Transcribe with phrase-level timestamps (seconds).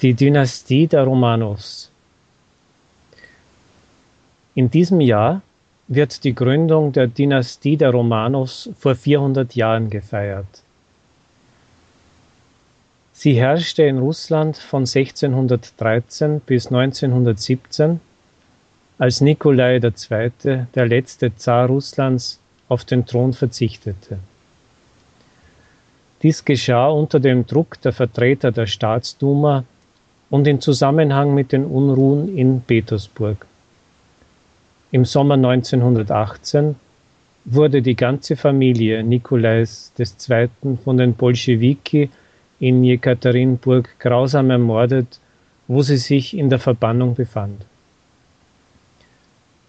[0.00, 1.90] Die Dynastie der Romanos.
[4.54, 5.42] In diesem Jahr
[5.88, 10.62] wird die Gründung der Dynastie der Romanos vor 400 Jahren gefeiert.
[13.12, 17.98] Sie herrschte in Russland von 1613 bis 1917,
[18.98, 20.30] als Nikolai II.,
[20.76, 24.20] der letzte Zar Russlands, auf den Thron verzichtete.
[26.22, 29.64] Dies geschah unter dem Druck der Vertreter der Staatsduma
[30.30, 33.46] und in Zusammenhang mit den Unruhen in Petersburg.
[34.90, 36.76] Im Sommer 1918
[37.44, 40.48] wurde die ganze Familie Nikolais II.
[40.84, 42.10] von den Bolschewiki
[42.60, 45.20] in Jekaterinburg grausam ermordet,
[45.66, 47.64] wo sie sich in der Verbannung befand.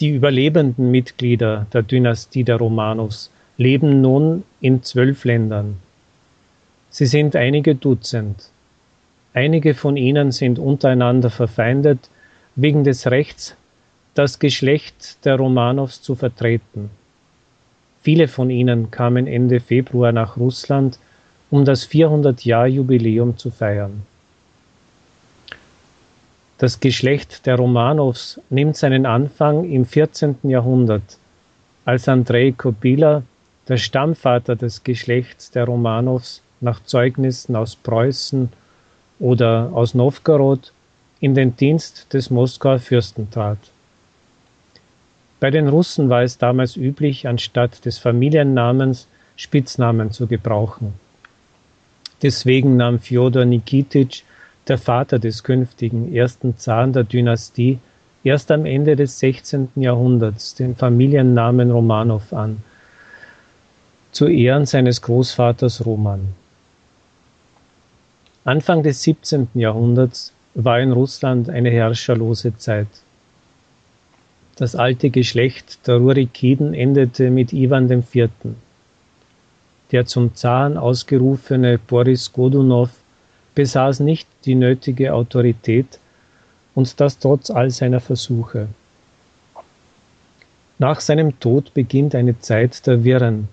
[0.00, 5.78] Die überlebenden Mitglieder der Dynastie der Romanos leben nun in zwölf Ländern.
[6.90, 8.50] Sie sind einige Dutzend.
[9.36, 12.08] Einige von ihnen sind untereinander verfeindet
[12.54, 13.54] wegen des Rechts,
[14.14, 16.88] das Geschlecht der Romanows zu vertreten.
[18.00, 20.98] Viele von ihnen kamen Ende Februar nach Russland,
[21.50, 24.06] um das 400-Jahr-Jubiläum zu feiern.
[26.56, 30.36] Das Geschlecht der Romanows nimmt seinen Anfang im 14.
[30.44, 31.18] Jahrhundert,
[31.84, 33.22] als Andrei Kobila,
[33.68, 38.48] der Stammvater des Geschlechts der Romanows, nach Zeugnissen aus Preußen
[39.18, 40.72] oder aus Novgorod
[41.20, 43.58] in den Dienst des Moskauer Fürsten trat.
[45.40, 50.94] Bei den Russen war es damals üblich, anstatt des Familiennamens Spitznamen zu gebrauchen.
[52.22, 54.22] Deswegen nahm Fjodor Nikititsch,
[54.68, 57.78] der Vater des künftigen ersten Zaren der Dynastie,
[58.24, 59.68] erst am Ende des 16.
[59.76, 62.62] Jahrhunderts den Familiennamen Romanow an,
[64.10, 66.28] zu Ehren seines Großvaters Roman.
[68.46, 69.48] Anfang des 17.
[69.54, 72.86] Jahrhunderts war in Russland eine herrscherlose Zeit.
[74.54, 78.28] Das alte Geschlecht der Rurikiden endete mit Iwan IV.
[79.90, 82.88] Der zum Zaren ausgerufene Boris Godunow
[83.56, 85.98] besaß nicht die nötige Autorität
[86.76, 88.68] und das trotz all seiner Versuche.
[90.78, 93.48] Nach seinem Tod beginnt eine Zeit der Wirren,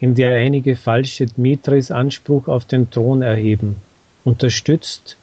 [0.00, 3.76] in der einige falsche Dmitris Anspruch auf den Thron erheben
[4.24, 5.16] unterstützt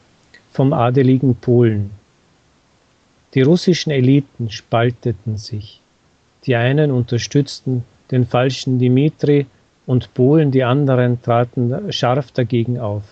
[0.52, 1.92] vom adeligen Polen.
[3.34, 5.82] Die russischen Eliten spalteten sich.
[6.46, 9.46] Die einen unterstützten den falschen Dimitri
[9.86, 13.04] und Polen, die anderen traten scharf dagegen auf.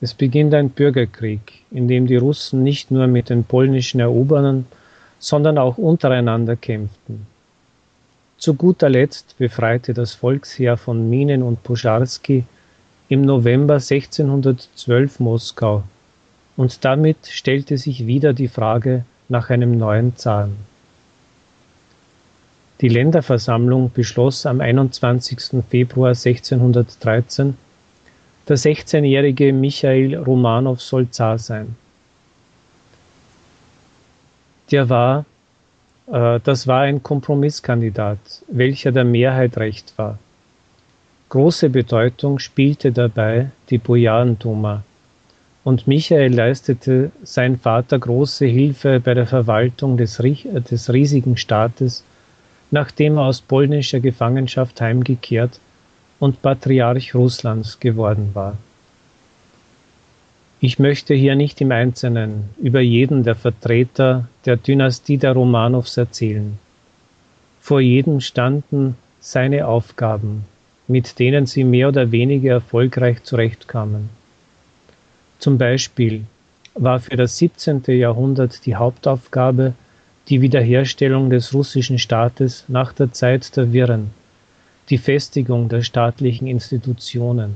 [0.00, 4.66] Es beginnt ein Bürgerkrieg, in dem die Russen nicht nur mit den polnischen Eroberern,
[5.18, 7.26] sondern auch untereinander kämpften.
[8.38, 12.44] Zu guter Letzt befreite das Volksheer von Minen und Poscharski
[13.08, 15.84] im November 1612 Moskau,
[16.56, 20.56] und damit stellte sich wieder die Frage nach einem neuen Zaren.
[22.80, 25.62] Die Länderversammlung beschloss am 21.
[25.68, 27.56] Februar 1613,
[28.48, 31.76] der 16-jährige Michail Romanow soll Zar sein.
[34.70, 35.24] Der war,
[36.08, 38.18] äh, das war ein Kompromisskandidat,
[38.48, 40.18] welcher der Mehrheit recht war.
[41.28, 44.84] Große Bedeutung spielte dabei die Bojanduma,
[45.64, 52.04] und Michael leistete sein Vater große Hilfe bei der Verwaltung des, des riesigen Staates,
[52.70, 55.58] nachdem er aus polnischer Gefangenschaft heimgekehrt
[56.20, 58.56] und Patriarch Russlands geworden war.
[60.60, 66.58] Ich möchte hier nicht im Einzelnen über jeden der Vertreter der Dynastie der Romanows erzählen.
[67.60, 70.44] Vor jedem standen seine Aufgaben,
[70.88, 74.08] mit denen sie mehr oder weniger erfolgreich zurechtkamen.
[75.38, 76.24] Zum Beispiel
[76.74, 77.82] war für das 17.
[77.88, 79.74] Jahrhundert die Hauptaufgabe
[80.28, 84.10] die Wiederherstellung des russischen Staates nach der Zeit der Wirren,
[84.90, 87.54] die Festigung der staatlichen Institutionen.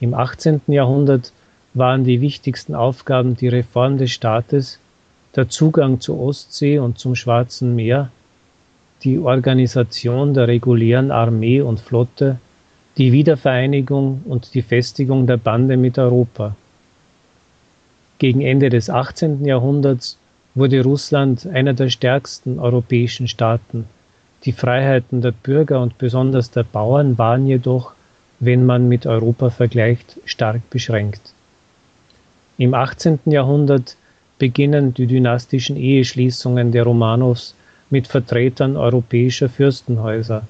[0.00, 0.60] Im 18.
[0.66, 1.32] Jahrhundert
[1.74, 4.78] waren die wichtigsten Aufgaben die Reform des Staates,
[5.34, 8.10] der Zugang zur Ostsee und zum Schwarzen Meer
[9.02, 12.38] die Organisation der regulären Armee und Flotte,
[12.96, 16.56] die Wiedervereinigung und die Festigung der Bande mit Europa.
[18.18, 19.44] Gegen Ende des 18.
[19.44, 20.18] Jahrhunderts
[20.54, 23.84] wurde Russland einer der stärksten europäischen Staaten.
[24.44, 27.92] Die Freiheiten der Bürger und besonders der Bauern waren jedoch,
[28.40, 31.20] wenn man mit Europa vergleicht, stark beschränkt.
[32.56, 33.18] Im 18.
[33.26, 33.96] Jahrhundert
[34.38, 37.54] beginnen die dynastischen Eheschließungen der Romanows
[37.90, 40.46] mit Vertretern europäischer Fürstenhäuser,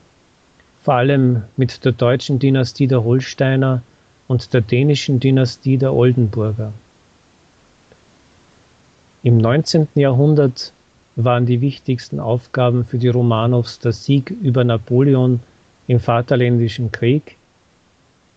[0.83, 3.83] vor allem mit der deutschen Dynastie der Holsteiner
[4.29, 6.73] und der dänischen Dynastie der Oldenburger.
[9.23, 9.89] Im 19.
[9.95, 10.73] Jahrhundert
[11.17, 15.41] waren die wichtigsten Aufgaben für die Romanows der Sieg über Napoleon
[15.89, 17.37] im Vaterländischen Krieg,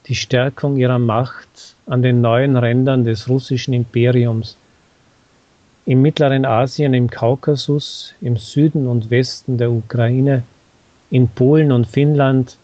[0.08, 4.58] die Stärkung ihrer Macht an den neuen Rändern des russischen Imperiums,
[5.90, 10.44] im mittleren Asien, im Kaukasus, im Süden und Westen der Ukraine,
[11.10, 12.58] in Polen und Finnland,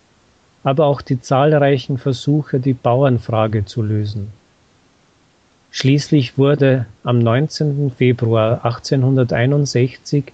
[0.63, 4.27] aber auch die zahlreichen Versuche, die Bauernfrage zu lösen.
[5.71, 7.93] Schließlich wurde am 19.
[7.97, 10.25] Februar 1861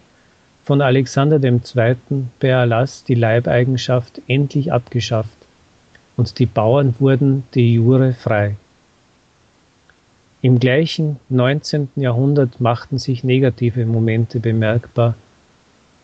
[0.65, 1.95] von Alexander II.
[2.39, 5.37] per Erlass die Leibeigenschaft endlich abgeschafft
[6.17, 8.57] und die Bauern wurden de jure frei.
[10.43, 11.89] Im gleichen 19.
[11.95, 15.13] Jahrhundert machten sich negative Momente bemerkbar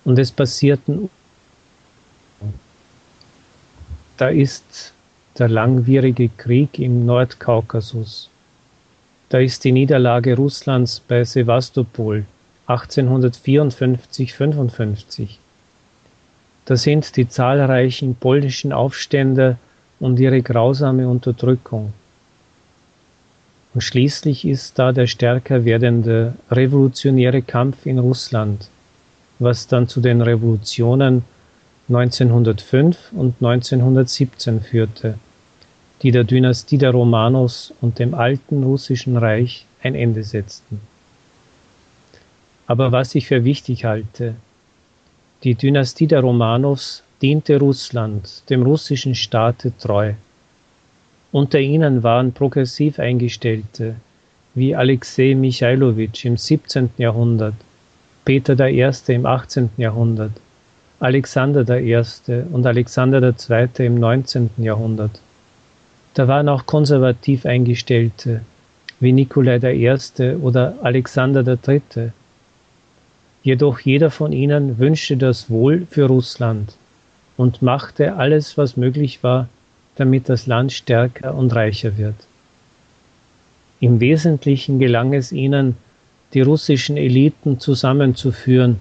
[0.05, 1.09] und es passierten.
[4.17, 4.93] Da ist
[5.39, 8.29] der langwierige Krieg im Nordkaukasus.
[9.29, 12.23] Da ist die Niederlage Russlands bei Sevastopol
[12.67, 15.37] 1854-55.
[16.65, 19.57] Da sind die zahlreichen polnischen Aufstände
[19.99, 21.93] und ihre grausame Unterdrückung.
[23.77, 28.69] Und schließlich ist da der stärker werdende revolutionäre Kampf in Russland,
[29.37, 31.23] was dann zu den Revolutionen
[31.87, 35.19] 1905 und 1917 führte
[36.01, 40.81] die der Dynastie der Romanos und dem alten russischen Reich ein Ende setzten.
[42.65, 44.33] Aber was ich für wichtig halte,
[45.43, 50.13] die Dynastie der Romanos diente Russland, dem russischen Staate treu.
[51.31, 53.95] Unter ihnen waren progressiv Eingestellte
[54.55, 56.89] wie Alexei Michailowitsch im 17.
[56.97, 57.53] Jahrhundert,
[58.23, 58.89] Peter I.
[59.07, 59.69] im 18.
[59.77, 60.31] Jahrhundert,
[60.99, 62.01] Alexander I.
[62.51, 63.85] und Alexander II.
[63.85, 64.49] im 19.
[64.57, 65.19] Jahrhundert.
[66.13, 68.41] Da waren auch konservativ Eingestellte,
[69.01, 70.35] wie Nikolai I.
[70.41, 72.11] oder Alexander III.
[73.43, 76.73] Jedoch jeder von ihnen wünschte das Wohl für Russland
[77.35, 79.49] und machte alles, was möglich war,
[79.97, 82.15] damit das Land stärker und reicher wird.
[83.79, 85.75] Im Wesentlichen gelang es ihnen,
[86.33, 88.79] die russischen Eliten zusammenzuführen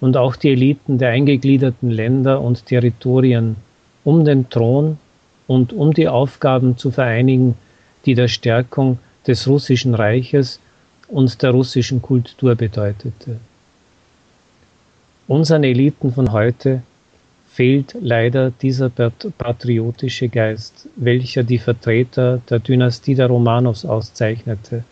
[0.00, 3.56] und auch die Eliten der eingegliederten Länder und Territorien
[4.04, 4.98] um den Thron
[5.46, 7.56] und um die Aufgaben zu vereinigen,
[8.04, 10.60] die der Stärkung des russischen Reiches
[11.08, 13.38] und der russischen Kultur bedeutete.
[15.26, 16.82] Unseren Eliten von heute
[17.56, 24.84] fehlt leider dieser patriotische Geist, welcher die Vertreter der Dynastie der Romanos auszeichnete,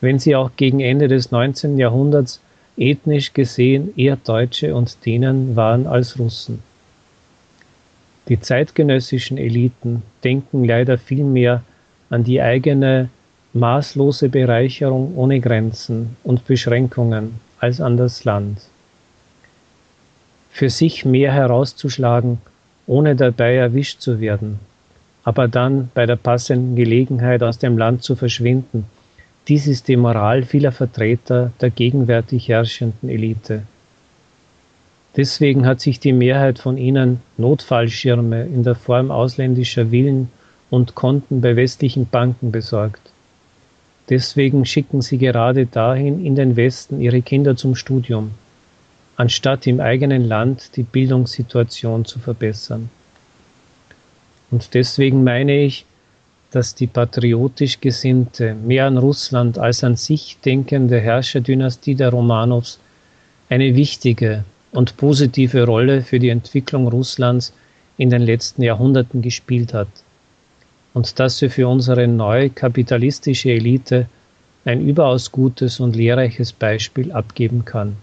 [0.00, 1.76] wenn sie auch gegen Ende des 19.
[1.76, 2.40] Jahrhunderts
[2.78, 6.62] ethnisch gesehen eher Deutsche und Dänen waren als Russen.
[8.28, 11.62] Die zeitgenössischen Eliten denken leider vielmehr
[12.08, 13.10] an die eigene
[13.52, 18.62] maßlose Bereicherung ohne Grenzen und Beschränkungen als an das Land.
[20.58, 22.38] Für sich mehr herauszuschlagen,
[22.88, 24.58] ohne dabei erwischt zu werden,
[25.22, 28.84] aber dann bei der passenden Gelegenheit aus dem Land zu verschwinden,
[29.46, 33.62] dies ist die Moral vieler Vertreter der gegenwärtig herrschenden Elite.
[35.16, 40.28] Deswegen hat sich die Mehrheit von ihnen Notfallschirme in der Form ausländischer Villen
[40.70, 43.12] und Konten bei westlichen Banken besorgt.
[44.08, 48.32] Deswegen schicken sie gerade dahin in den Westen ihre Kinder zum Studium,
[49.18, 52.88] anstatt im eigenen Land die Bildungssituation zu verbessern.
[54.52, 55.84] Und deswegen meine ich,
[56.52, 62.78] dass die patriotisch gesinnte, mehr an Russland als an sich denkende Herrscherdynastie der Romanows
[63.50, 67.52] eine wichtige und positive Rolle für die Entwicklung Russlands
[67.96, 69.88] in den letzten Jahrhunderten gespielt hat
[70.94, 74.06] und dass sie für unsere neue kapitalistische Elite
[74.64, 77.96] ein überaus gutes und lehrreiches Beispiel abgeben kann.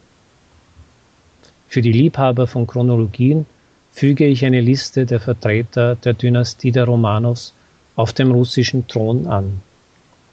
[1.68, 3.46] Für die Liebhaber von Chronologien
[3.92, 7.54] füge ich eine Liste der Vertreter der Dynastie der Romanos
[7.96, 9.62] auf dem russischen Thron an.